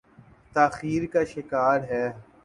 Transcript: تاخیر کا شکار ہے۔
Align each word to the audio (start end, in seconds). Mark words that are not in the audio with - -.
تاخیر 0.55 1.03
کا 1.13 1.23
شکار 1.33 1.79
ہے۔ 1.91 2.05